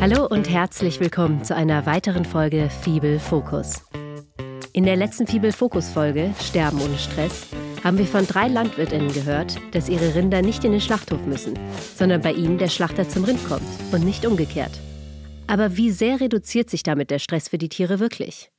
Hallo 0.00 0.26
und 0.26 0.48
herzlich 0.48 0.98
willkommen 0.98 1.44
zu 1.44 1.54
einer 1.54 1.84
weiteren 1.84 2.24
Folge 2.24 2.70
Fibel 2.70 3.18
Fokus. 3.20 3.84
In 4.72 4.84
der 4.84 4.96
letzten 4.96 5.26
Fibel 5.26 5.52
Fokus 5.52 5.90
Folge 5.90 6.32
Sterben 6.40 6.80
ohne 6.80 6.96
Stress 6.96 7.48
haben 7.84 7.98
wir 7.98 8.06
von 8.06 8.26
drei 8.26 8.48
Landwirtinnen 8.48 9.12
gehört, 9.12 9.58
dass 9.72 9.90
ihre 9.90 10.14
Rinder 10.14 10.40
nicht 10.40 10.64
in 10.64 10.72
den 10.72 10.80
Schlachthof 10.80 11.26
müssen, 11.26 11.58
sondern 11.94 12.22
bei 12.22 12.32
ihnen 12.32 12.56
der 12.56 12.68
Schlachter 12.68 13.10
zum 13.10 13.24
Rind 13.24 13.46
kommt 13.46 13.68
und 13.92 14.02
nicht 14.02 14.24
umgekehrt. 14.24 14.72
Aber 15.46 15.76
wie 15.76 15.90
sehr 15.90 16.18
reduziert 16.18 16.70
sich 16.70 16.82
damit 16.82 17.10
der 17.10 17.18
Stress 17.18 17.50
für 17.50 17.58
die 17.58 17.68
Tiere 17.68 18.00
wirklich? 18.00 18.50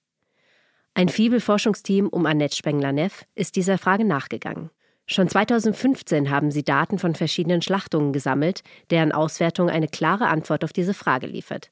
Ein 0.93 1.09
Fibel-Forschungsteam 1.09 2.07
um 2.07 2.27
Annette 2.27 2.55
Spengler-Neff 2.55 3.25
ist 3.33 3.55
dieser 3.55 3.79
Frage 3.79 4.05
nachgegangen. 4.05 4.69
Schon 5.07 5.27
2015 5.27 6.29
haben 6.29 6.52
sie 6.52 6.63
Daten 6.63 6.97
von 6.97 7.15
verschiedenen 7.15 7.61
Schlachtungen 7.61 8.13
gesammelt, 8.13 8.63
deren 8.89 9.11
Auswertung 9.11 9.70
eine 9.70 9.88
klare 9.88 10.27
Antwort 10.27 10.63
auf 10.63 10.73
diese 10.73 10.93
Frage 10.93 11.27
liefert. 11.27 11.70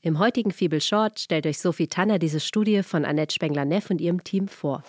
Im 0.00 0.18
heutigen 0.18 0.50
Fibel 0.50 0.80
Short 0.80 1.18
stellt 1.18 1.46
euch 1.46 1.58
Sophie 1.58 1.86
Tanner 1.86 2.18
diese 2.18 2.40
Studie 2.40 2.82
von 2.82 3.04
Annette 3.04 3.34
Spengler-Neff 3.34 3.90
und 3.90 4.00
ihrem 4.00 4.22
Team 4.22 4.48
vor. 4.48 4.82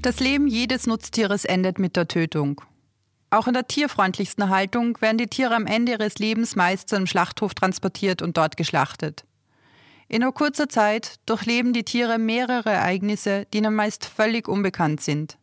Das 0.00 0.18
Leben 0.18 0.48
jedes 0.48 0.86
Nutztieres 0.86 1.44
endet 1.44 1.78
mit 1.78 1.96
der 1.96 2.08
Tötung. 2.08 2.60
Auch 3.30 3.46
in 3.46 3.54
der 3.54 3.68
tierfreundlichsten 3.68 4.48
Haltung 4.48 5.00
werden 5.00 5.16
die 5.16 5.26
Tiere 5.26 5.54
am 5.54 5.66
Ende 5.66 5.92
ihres 5.92 6.18
Lebens 6.18 6.56
meist 6.56 6.88
zu 6.88 6.96
einem 6.96 7.06
Schlachthof 7.06 7.54
transportiert 7.54 8.20
und 8.20 8.36
dort 8.36 8.56
geschlachtet. 8.56 9.24
In 10.12 10.20
nur 10.20 10.34
kurzer 10.34 10.68
Zeit 10.68 11.20
durchleben 11.24 11.72
die 11.72 11.84
Tiere 11.84 12.18
mehrere 12.18 12.68
Ereignisse, 12.68 13.46
die 13.46 13.58
ihnen 13.58 13.74
meist 13.74 14.04
völlig 14.04 14.46
unbekannt 14.46 15.00
sind. 15.00 15.38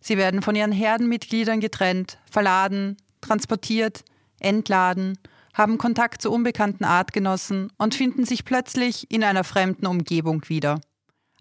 Sie 0.00 0.16
werden 0.16 0.40
von 0.40 0.56
ihren 0.56 0.72
Herdenmitgliedern 0.72 1.60
getrennt, 1.60 2.16
verladen, 2.24 2.96
transportiert, 3.20 4.04
entladen, 4.40 5.18
haben 5.52 5.76
Kontakt 5.76 6.22
zu 6.22 6.32
unbekannten 6.32 6.84
Artgenossen 6.84 7.70
und 7.76 7.94
finden 7.94 8.24
sich 8.24 8.46
plötzlich 8.46 9.10
in 9.10 9.22
einer 9.22 9.44
fremden 9.44 9.84
Umgebung 9.84 10.48
wieder. 10.48 10.80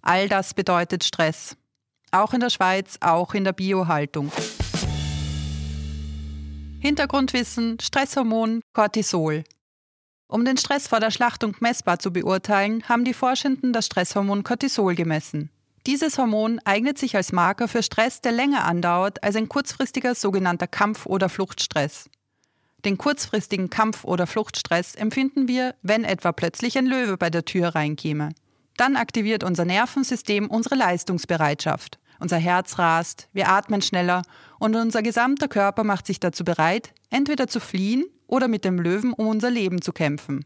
All 0.02 0.28
das 0.28 0.54
bedeutet 0.54 1.06
Stress. 1.06 1.56
Auch 2.12 2.34
in 2.34 2.42
der 2.42 2.50
Schweiz, 2.50 2.98
auch 3.00 3.34
in 3.34 3.46
der 3.46 3.54
Biohaltung. 3.54 4.34
Hintergrundwissen, 6.82 7.80
Stresshormon, 7.80 8.60
Cortisol. 8.74 9.46
Um 10.28 10.44
den 10.44 10.58
Stress 10.58 10.88
vor 10.88 11.00
der 11.00 11.12
Schlachtung 11.12 11.56
messbar 11.60 12.00
zu 12.00 12.12
beurteilen, 12.12 12.84
haben 12.90 13.06
die 13.06 13.14
Forschenden 13.14 13.74
das 13.74 13.86
Stresshormon 13.86 14.44
Cortisol 14.44 14.96
gemessen. 14.96 15.52
Dieses 15.86 16.18
Hormon 16.18 16.60
eignet 16.66 16.98
sich 16.98 17.16
als 17.16 17.32
Marker 17.32 17.68
für 17.68 17.84
Stress, 17.84 18.22
der 18.22 18.32
länger 18.32 18.66
andauert 18.66 19.24
als 19.24 19.36
ein 19.36 19.50
kurzfristiger 19.50 20.16
sogenannter 20.16 20.66
Kampf- 20.66 21.06
oder 21.06 21.30
Fluchtstress. 21.30 22.10
Den 22.86 22.98
kurzfristigen 22.98 23.70
Kampf- 23.70 24.04
oder 24.04 24.26
Fluchtstress 24.26 24.96
empfinden 24.96 25.48
wir, 25.48 25.76
wenn 25.84 26.04
etwa 26.04 26.32
plötzlich 26.32 26.76
ein 26.78 26.88
Löwe 26.88 27.18
bei 27.18 27.30
der 27.30 27.46
Tür 27.46 27.70
reinkäme. 27.70 28.30
Dann 28.78 28.96
aktiviert 28.96 29.44
unser 29.44 29.66
Nervensystem 29.66 30.48
unsere 30.50 30.76
Leistungsbereitschaft. 30.76 32.00
Unser 32.20 32.38
Herz 32.38 32.80
rast, 32.80 33.28
wir 33.34 33.50
atmen 33.50 33.82
schneller 33.84 34.24
und 34.58 34.76
unser 34.76 35.04
gesamter 35.04 35.48
Körper 35.48 35.84
macht 35.84 36.08
sich 36.08 36.20
dazu 36.20 36.44
bereit, 36.44 36.94
entweder 37.12 37.48
zu 37.48 37.60
fliehen 37.60 38.06
oder 38.28 38.48
mit 38.48 38.66
dem 38.66 38.80
Löwen 38.80 39.14
um 39.14 39.28
unser 39.28 39.50
Leben 39.50 39.82
zu 39.82 39.92
kämpfen. 39.92 40.46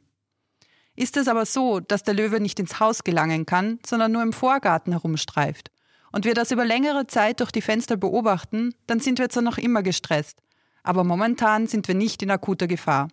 Ist 0.95 1.17
es 1.17 1.27
aber 1.27 1.45
so, 1.45 1.79
dass 1.79 2.03
der 2.03 2.13
Löwe 2.13 2.39
nicht 2.39 2.59
ins 2.59 2.79
Haus 2.79 3.03
gelangen 3.03 3.45
kann, 3.45 3.79
sondern 3.85 4.11
nur 4.11 4.21
im 4.21 4.33
Vorgarten 4.33 4.91
herumstreift, 4.91 5.71
und 6.11 6.25
wir 6.25 6.33
das 6.33 6.51
über 6.51 6.65
längere 6.65 7.07
Zeit 7.07 7.39
durch 7.39 7.51
die 7.51 7.61
Fenster 7.61 7.97
beobachten, 7.97 8.73
dann 8.87 8.99
sind 8.99 9.19
wir 9.19 9.29
zwar 9.29 9.43
noch 9.43 9.57
immer 9.57 9.83
gestresst, 9.83 10.41
aber 10.83 11.03
momentan 11.03 11.67
sind 11.67 11.87
wir 11.87 11.95
nicht 11.95 12.21
in 12.23 12.31
akuter 12.31 12.67
Gefahr. 12.67 13.09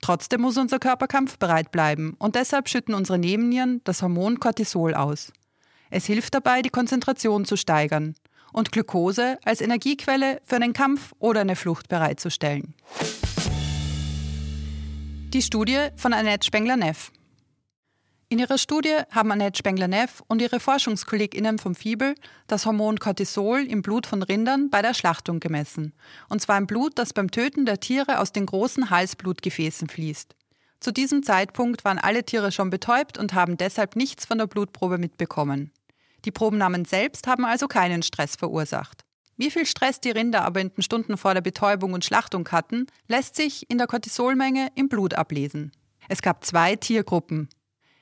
Trotzdem 0.00 0.42
muss 0.42 0.56
unser 0.56 0.78
Körper 0.78 1.06
kampfbereit 1.06 1.72
bleiben 1.72 2.14
und 2.18 2.34
deshalb 2.34 2.68
schütten 2.68 2.94
unsere 2.94 3.18
Nebennieren 3.18 3.80
das 3.84 4.02
Hormon 4.02 4.40
Cortisol 4.40 4.94
aus. 4.94 5.32
Es 5.90 6.04
hilft 6.06 6.34
dabei, 6.34 6.62
die 6.62 6.70
Konzentration 6.70 7.44
zu 7.44 7.56
steigern 7.56 8.14
und 8.52 8.72
Glucose 8.72 9.38
als 9.44 9.60
Energiequelle 9.60 10.40
für 10.44 10.56
einen 10.56 10.72
Kampf 10.72 11.12
oder 11.18 11.40
eine 11.40 11.56
Flucht 11.56 11.88
bereitzustellen. 11.88 12.74
Die 15.36 15.42
Studie 15.42 15.88
von 15.96 16.14
Annette 16.14 16.46
Spengler-Neff. 16.46 17.12
In 18.30 18.38
ihrer 18.38 18.56
Studie 18.56 18.96
haben 19.10 19.30
Annette 19.30 19.58
Spengler-Neff 19.58 20.22
und 20.28 20.40
ihre 20.40 20.60
ForschungskollegInnen 20.60 21.58
vom 21.58 21.74
Fibel 21.74 22.14
das 22.46 22.64
Hormon 22.64 22.98
Cortisol 22.98 23.58
im 23.68 23.82
Blut 23.82 24.06
von 24.06 24.22
Rindern 24.22 24.70
bei 24.70 24.80
der 24.80 24.94
Schlachtung 24.94 25.38
gemessen. 25.38 25.92
Und 26.30 26.40
zwar 26.40 26.56
im 26.56 26.66
Blut, 26.66 26.98
das 26.98 27.12
beim 27.12 27.30
Töten 27.30 27.66
der 27.66 27.80
Tiere 27.80 28.20
aus 28.20 28.32
den 28.32 28.46
großen 28.46 28.88
Halsblutgefäßen 28.88 29.90
fließt. 29.90 30.34
Zu 30.80 30.90
diesem 30.90 31.22
Zeitpunkt 31.22 31.84
waren 31.84 31.98
alle 31.98 32.24
Tiere 32.24 32.50
schon 32.50 32.70
betäubt 32.70 33.18
und 33.18 33.34
haben 33.34 33.58
deshalb 33.58 33.94
nichts 33.94 34.24
von 34.24 34.38
der 34.38 34.46
Blutprobe 34.46 34.96
mitbekommen. 34.96 35.70
Die 36.24 36.32
Probennahmen 36.32 36.86
selbst 36.86 37.26
haben 37.26 37.44
also 37.44 37.68
keinen 37.68 38.02
Stress 38.02 38.36
verursacht. 38.36 39.05
Wie 39.36 39.50
viel 39.50 39.66
Stress 39.66 40.00
die 40.00 40.10
Rinder 40.10 40.44
aber 40.44 40.60
in 40.60 40.70
den 40.70 40.82
Stunden 40.82 41.16
vor 41.16 41.34
der 41.34 41.42
Betäubung 41.42 41.92
und 41.92 42.04
Schlachtung 42.04 42.48
hatten, 42.50 42.86
lässt 43.06 43.36
sich 43.36 43.70
in 43.70 43.78
der 43.78 43.86
Cortisolmenge 43.86 44.68
im 44.74 44.88
Blut 44.88 45.14
ablesen. 45.14 45.72
Es 46.08 46.22
gab 46.22 46.44
zwei 46.44 46.76
Tiergruppen. 46.76 47.48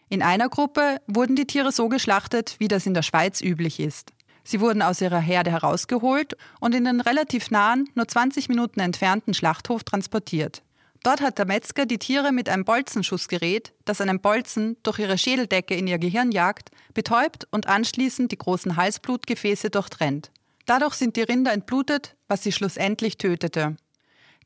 In 0.09 0.23
einer 0.23 0.49
Gruppe 0.49 0.99
wurden 1.06 1.34
die 1.34 1.47
Tiere 1.47 1.73
so 1.73 1.89
geschlachtet, 1.89 2.56
wie 2.59 2.69
das 2.69 2.87
in 2.87 2.94
der 2.94 3.03
Schweiz 3.03 3.41
üblich 3.41 3.81
ist. 3.81 4.12
Sie 4.44 4.61
wurden 4.61 4.83
aus 4.83 5.00
ihrer 5.00 5.19
Herde 5.19 5.50
herausgeholt 5.50 6.37
und 6.61 6.75
in 6.75 6.84
den 6.84 7.00
relativ 7.00 7.50
nahen, 7.50 7.89
nur 7.94 8.06
20 8.06 8.49
Minuten 8.49 8.78
entfernten 8.78 9.34
Schlachthof 9.34 9.83
transportiert. 9.83 10.62
Dort 11.03 11.21
hat 11.21 11.39
der 11.39 11.47
Metzger 11.47 11.84
die 11.84 11.99
Tiere 11.99 12.31
mit 12.31 12.49
einem 12.49 12.65
Bolzenschussgerät, 12.65 13.73
das 13.84 14.00
einen 14.00 14.21
Bolzen 14.21 14.77
durch 14.83 14.99
ihre 14.99 15.19
Schädeldecke 15.19 15.75
in 15.75 15.87
ihr 15.87 15.99
Gehirn 15.99 16.31
jagt, 16.31 16.71
betäubt 16.93 17.47
und 17.50 17.67
anschließend 17.67 18.33
die 18.33 18.39
großen 18.39 18.77
Halsblutgefäße 18.77 19.71
durchtrennt. 19.71 20.31
Dadurch 20.67 20.95
sind 20.95 21.17
die 21.17 21.23
Rinder 21.23 21.53
entblutet, 21.53 22.17
was 22.29 22.43
sie 22.43 22.53
schlussendlich 22.53 23.19
tötete. 23.19 23.77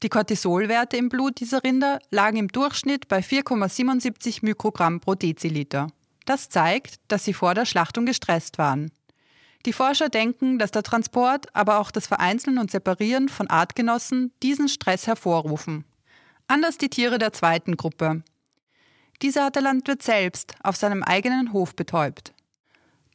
Die 0.03 0.09
Cortisolwerte 0.09 0.97
im 0.97 1.09
Blut 1.09 1.41
dieser 1.41 1.65
Rinder 1.65 1.99
lagen 2.11 2.37
im 2.37 2.49
Durchschnitt 2.49 3.09
bei 3.09 3.19
4,77 3.19 4.41
Mikrogramm 4.43 5.01
pro 5.01 5.15
Deziliter. 5.15 5.89
Das 6.25 6.49
zeigt, 6.49 6.97
dass 7.09 7.25
sie 7.25 7.33
vor 7.33 7.55
der 7.55 7.65
Schlachtung 7.65 8.07
gestresst 8.07 8.59
waren. 8.59 8.93
Die 9.67 9.73
Forscher 9.73 10.09
denken, 10.09 10.59
dass 10.59 10.71
der 10.71 10.85
Transport, 10.85 11.55
aber 11.55 11.79
auch 11.79 11.91
das 11.91 12.07
Vereinzeln 12.07 12.59
und 12.59 12.71
Separieren 12.71 13.29
von 13.29 13.49
Artgenossen 13.49 14.33
diesen 14.43 14.69
Stress 14.69 15.07
hervorrufen. 15.07 15.85
Anders 16.47 16.79
die 16.79 16.89
Tiere 16.89 17.19
der 17.19 17.33
zweiten 17.33 17.77
Gruppe. 17.77 18.23
Diese 19.21 19.43
hat 19.43 19.57
der 19.57 19.63
Landwirt 19.63 20.03
selbst 20.03 20.55
auf 20.63 20.77
seinem 20.77 21.03
eigenen 21.03 21.53
Hof 21.53 21.75
betäubt. 21.75 22.33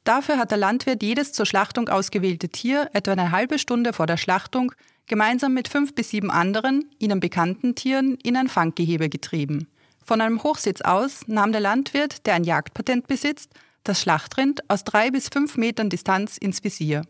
Dafür 0.04 0.38
hat 0.38 0.52
der 0.52 0.58
Landwirt 0.58 1.02
jedes 1.02 1.32
zur 1.32 1.46
Schlachtung 1.46 1.88
ausgewählte 1.88 2.50
Tier 2.50 2.90
etwa 2.94 3.14
eine 3.14 3.32
halbe 3.32 3.58
Stunde 3.58 3.94
vor 3.94 4.06
der 4.06 4.18
Schlachtung 4.18 4.74
gemeinsam 5.08 5.54
mit 5.54 5.68
fünf 5.68 5.96
bis 5.96 6.10
sieben 6.10 6.32
anderen, 6.32 6.90
ihnen 7.00 7.20
bekannten 7.20 7.76
Tieren 7.76 8.16
in 8.24 8.36
ein 8.36 8.50
Fanggehebe 8.50 9.10
getrieben. 9.10 9.68
Von 10.06 10.22
einem 10.22 10.44
Hochsitz 10.44 10.82
aus 10.82 11.22
nahm 11.28 11.52
der 11.52 11.62
Landwirt, 11.62 12.26
der 12.26 12.34
ein 12.36 12.44
Jagdpatent 12.44 13.08
besitzt, 13.08 13.52
das 13.84 14.02
Schlachtrind 14.02 14.70
aus 14.70 14.84
drei 14.84 15.12
bis 15.12 15.30
fünf 15.30 15.58
Metern 15.58 15.90
Distanz 15.90 16.38
ins 16.38 16.64
Visier. 16.64 17.04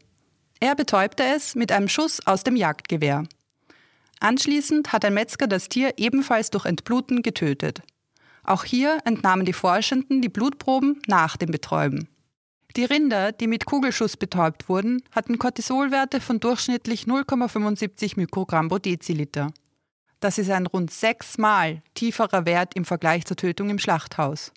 Er 0.60 0.76
betäubte 0.76 1.24
es 1.24 1.56
mit 1.56 1.72
einem 1.72 1.88
Schuss 1.88 2.26
aus 2.26 2.44
dem 2.44 2.56
Jagdgewehr. 2.56 3.24
Anschließend 4.20 4.94
hat 4.94 5.04
ein 5.04 5.14
Metzger 5.14 5.48
das 5.48 5.70
Tier 5.70 5.94
ebenfalls 5.98 6.50
durch 6.52 6.66
Entbluten 6.66 7.24
getötet. 7.24 7.82
Auch 8.44 8.64
hier 8.64 9.00
entnahmen 9.06 9.46
die 9.46 9.54
Forschenden 9.54 10.22
die 10.22 10.30
Blutproben 10.30 11.02
nach 11.08 11.38
dem 11.38 11.52
Betäuben. 11.52 12.08
Die 12.76 12.86
Rinder, 12.86 13.32
die 13.32 13.46
mit 13.46 13.66
Kugelschuss 13.66 14.18
betäubt 14.18 14.68
wurden, 14.68 15.04
hatten 15.12 15.38
Cortisolwerte 15.38 16.20
von 16.20 16.40
durchschnittlich 16.40 17.04
0,75 17.04 18.14
Mikrogramm 18.16 18.68
pro 18.68 18.80
Deziliter. 18.80 19.54
Das 20.20 20.40
ist 20.40 20.50
ein 20.50 20.66
rund 20.66 20.90
sechsmal 20.90 21.84
tieferer 21.94 22.48
Wert 22.48 22.74
im 22.74 22.84
Vergleich 22.84 23.26
zur 23.26 23.38
Tötung 23.38 23.70
im 23.70 23.78
Schlachthaus. 23.78 24.52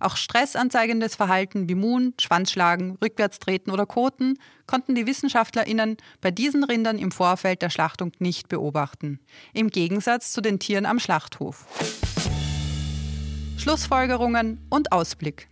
Auch 0.00 0.16
stressanzeigendes 0.16 1.14
Verhalten 1.14 1.68
wie 1.68 1.76
Muhen, 1.76 2.14
Schwanzschlagen, 2.20 2.98
Rückwärtstreten 3.00 3.72
oder 3.72 3.86
Koten 3.86 4.36
konnten 4.66 4.96
die 4.96 5.06
WissenschaftlerInnen 5.06 5.98
bei 6.20 6.32
diesen 6.32 6.64
Rindern 6.64 6.98
im 6.98 7.12
Vorfeld 7.12 7.62
der 7.62 7.70
Schlachtung 7.70 8.10
nicht 8.18 8.48
beobachten. 8.48 9.20
Im 9.52 9.68
Gegensatz 9.68 10.32
zu 10.32 10.40
den 10.40 10.58
Tieren 10.58 10.86
am 10.86 10.98
Schlachthof. 10.98 11.66
Schlussfolgerungen 13.58 14.66
und 14.70 14.90
Ausblick. 14.90 15.48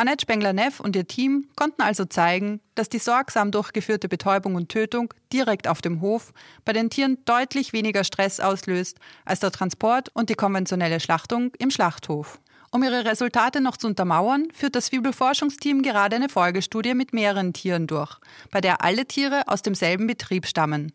Annette 0.00 0.22
Spengler-Neff 0.22 0.78
und 0.78 0.94
ihr 0.94 1.08
Team 1.08 1.48
konnten 1.56 1.82
also 1.82 2.04
zeigen, 2.04 2.60
dass 2.76 2.88
die 2.88 3.00
sorgsam 3.00 3.50
durchgeführte 3.50 4.08
Betäubung 4.08 4.54
und 4.54 4.68
Tötung 4.68 5.12
direkt 5.32 5.66
auf 5.66 5.82
dem 5.82 6.00
Hof 6.00 6.32
bei 6.64 6.72
den 6.72 6.88
Tieren 6.88 7.18
deutlich 7.24 7.72
weniger 7.72 8.04
Stress 8.04 8.38
auslöst 8.38 8.98
als 9.24 9.40
der 9.40 9.50
Transport 9.50 10.10
und 10.14 10.30
die 10.30 10.36
konventionelle 10.36 11.00
Schlachtung 11.00 11.50
im 11.58 11.72
Schlachthof. 11.72 12.38
Um 12.70 12.84
ihre 12.84 13.06
Resultate 13.06 13.60
noch 13.60 13.76
zu 13.76 13.88
untermauern, 13.88 14.46
führt 14.54 14.76
das 14.76 14.88
Fibel-Forschungsteam 14.88 15.82
gerade 15.82 16.14
eine 16.14 16.28
Folgestudie 16.28 16.94
mit 16.94 17.12
mehreren 17.12 17.52
Tieren 17.52 17.88
durch, 17.88 18.18
bei 18.52 18.60
der 18.60 18.84
alle 18.84 19.04
Tiere 19.04 19.48
aus 19.48 19.62
demselben 19.62 20.06
Betrieb 20.06 20.46
stammen. 20.46 20.92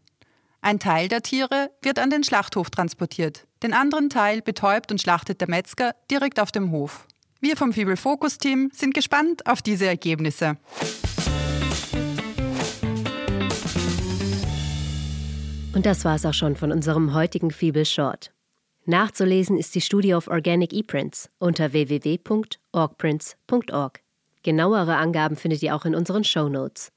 Ein 0.61 0.79
Teil 0.79 1.09
der 1.09 1.23
Tiere 1.23 1.71
wird 1.81 1.99
an 1.99 2.09
den 2.09 2.23
Schlachthof 2.23 2.69
transportiert. 2.69 3.47
Den 3.63 3.73
anderen 3.73 4.09
Teil 4.09 4.41
betäubt 4.41 4.93
und 4.93 5.01
schlachtet 5.01 5.41
der 5.41 5.49
Metzger 5.49 5.93
direkt 6.09 6.39
auf 6.39 6.53
dem 6.53 6.71
Hof. 6.71 7.05
Wir 7.43 7.55
vom 7.57 7.73
Fibel 7.73 7.97
Focus 7.97 8.37
Team 8.37 8.69
sind 8.71 8.93
gespannt 8.93 9.45
auf 9.47 9.61
diese 9.61 9.85
Ergebnisse. 9.85 10.55
Und 15.75 15.85
das 15.85 16.05
war 16.05 16.15
es 16.15 16.25
auch 16.25 16.33
schon 16.33 16.55
von 16.55 16.71
unserem 16.71 17.13
heutigen 17.13 17.51
Fibel 17.51 17.83
Short. 17.83 18.31
Nachzulesen 18.85 19.57
ist 19.57 19.75
die 19.75 19.81
Studie 19.81 20.13
of 20.13 20.29
Organic 20.29 20.71
ePrints 20.71 21.29
unter 21.37 21.73
www.orgprints.org. 21.73 23.99
Genauere 24.43 24.95
Angaben 24.95 25.35
findet 25.35 25.61
ihr 25.63 25.75
auch 25.75 25.83
in 25.83 25.95
unseren 25.95 26.23
Show 26.23 26.47
Notes. 26.47 26.93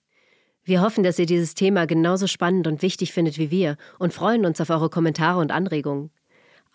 Wir 0.63 0.81
hoffen, 0.81 1.03
dass 1.03 1.19
ihr 1.19 1.27
dieses 1.27 1.57
Thema 1.57 1.89
genauso 1.89 2.29
spannend 2.29 2.69
und 2.69 2.83
wichtig 2.83 3.13
findet 3.13 3.39
wie 3.39 3.51
wir 3.51 3.77
und 3.99 4.15
freuen 4.15 4.47
uns 4.47 4.61
auf 4.61 4.71
eure 4.71 4.91
Kommentare 4.91 5.41
und 5.41 5.51
Anregungen. 5.51 6.13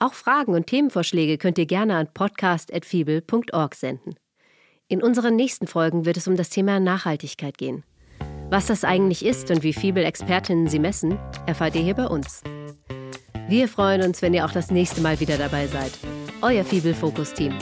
Auch 0.02 0.16
Fragen 0.16 0.56
und 0.56 0.66
Themenvorschläge 0.66 1.38
könnt 1.38 1.60
ihr 1.60 1.68
gerne 1.68 1.96
an 1.96 2.08
podcast.fibel.org 2.12 3.76
senden. 3.76 4.16
In 4.88 5.04
unseren 5.04 5.36
nächsten 5.36 5.68
Folgen 5.68 6.06
wird 6.06 6.18
es 6.18 6.28
um 6.28 6.36
das 6.36 6.50
Thema 6.50 6.80
Nachhaltigkeit 6.80 7.56
gehen. 7.56 7.84
Was 8.50 8.66
das 8.66 8.84
eigentlich 8.84 9.24
ist 9.24 9.52
und 9.52 9.62
wie 9.62 9.74
Fibel-Expertinnen 9.74 10.68
sie 10.70 10.80
messen, 10.80 11.20
erfahrt 11.46 11.76
ihr 11.76 11.84
hier 11.84 11.94
bei 11.94 12.08
uns. 12.08 12.42
Wir 13.48 13.68
freuen 13.68 14.02
uns, 14.02 14.24
wenn 14.24 14.34
ihr 14.34 14.44
auch 14.44 14.52
das 14.52 14.72
nächste 14.72 15.02
Mal 15.02 15.20
wieder 15.20 15.38
dabei 15.38 15.68
seid. 15.68 15.92
Euer 16.42 16.64
Fibel-Fokus-Team. 16.64 17.54